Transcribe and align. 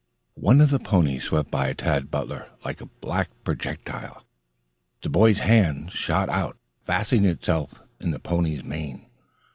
One 0.39 0.61
of 0.61 0.71
the 0.71 0.79
ponies 0.79 1.25
swept 1.25 1.51
by 1.51 1.73
Tad 1.73 2.09
Butler 2.09 2.49
like 2.65 2.81
a 2.81 2.87
black 2.87 3.29
projectile. 3.43 4.23
The 5.03 5.09
boy's 5.09 5.37
hand 5.41 5.91
shot 5.91 6.27
out, 6.29 6.57
fastening 6.81 7.25
itself 7.25 7.83
in 7.99 8.09
the 8.09 8.17
pony's 8.17 8.63
mane. 8.63 9.05